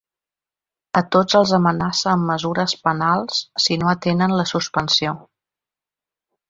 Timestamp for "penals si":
2.89-3.81